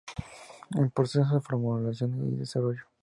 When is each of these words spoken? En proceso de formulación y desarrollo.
En 0.79 0.89
proceso 0.89 1.35
de 1.35 1.41
formulación 1.41 2.33
y 2.33 2.37
desarrollo. 2.37 2.85